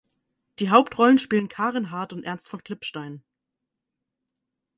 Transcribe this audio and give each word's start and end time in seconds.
Die 0.57 0.71
Hauptrollen 0.71 1.19
spielen 1.19 1.47
Karin 1.47 1.91
Hardt 1.91 2.11
und 2.11 2.23
Ernst 2.23 2.49
von 2.49 2.63
Klipstein. 2.63 3.21